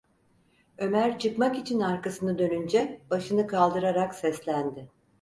[0.77, 4.89] Ömer çıkmak için arkasını dönünce başını kaldırarak seslendi: